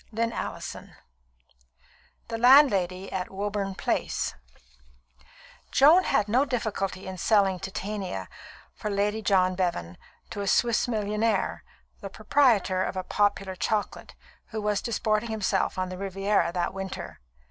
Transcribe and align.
CHAPTER 0.15 0.57
V 0.81 0.87
The 2.29 2.39
Landlady 2.39 3.11
at 3.11 3.29
Woburn 3.29 3.75
Place 3.75 4.33
Joan 5.71 6.05
had 6.05 6.27
no 6.27 6.43
difficulty 6.43 7.05
in 7.05 7.19
selling 7.19 7.59
Titania 7.59 8.27
for 8.73 8.89
Lady 8.89 9.21
John 9.21 9.53
Bevan, 9.53 9.99
to 10.31 10.41
a 10.41 10.47
Swiss 10.47 10.87
millionaire, 10.87 11.63
the 11.99 12.09
proprietor 12.09 12.81
of 12.83 12.97
a 12.97 13.03
popular 13.03 13.55
chocolate, 13.55 14.15
who 14.47 14.59
was 14.59 14.81
disporting 14.81 15.29
himself 15.29 15.77
on 15.77 15.89
the 15.89 15.99
Riviera 15.99 16.51
that 16.51 16.73
winter. 16.73 17.19